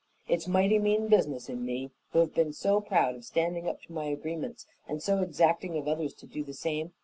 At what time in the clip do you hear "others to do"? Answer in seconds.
5.87-6.43